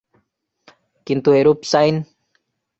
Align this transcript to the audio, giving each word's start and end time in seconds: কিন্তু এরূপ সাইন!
কিন্তু 1.07 1.29
এরূপ 1.39 1.59
সাইন! 1.71 1.95